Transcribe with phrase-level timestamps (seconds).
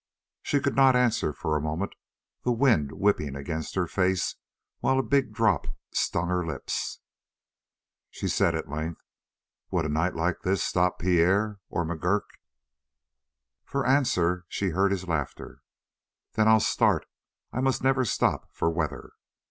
[0.41, 1.93] She could not answer for a moment,
[2.41, 4.33] the wind whipping against her face,
[4.79, 7.01] while a big drop stung her lips.
[8.09, 9.03] She said at length:
[9.69, 12.25] "Would a night like this stop Pierre or McGurk?"
[13.63, 15.61] For answer she heard his laughter.
[16.33, 17.05] "Then I'll start.
[17.53, 19.11] I must never stop for weather."